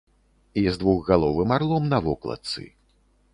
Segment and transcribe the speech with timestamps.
[0.61, 2.65] І з двухгаловым арлом на вокладцы.